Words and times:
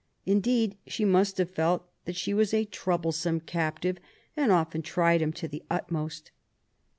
Indeed 0.25 0.77
she 0.87 1.05
must 1.05 1.37
have 1.37 1.51
felt 1.51 1.87
that 2.05 2.15
she 2.15 2.33
was 2.33 2.55
a 2.55 2.65
troublesome 2.65 3.39
captive 3.39 3.99
and 4.35 4.51
often 4.51 4.81
tried 4.81 5.21
him 5.21 5.31
to 5.33 5.47
the 5.47 5.61
utmost. 5.69 6.31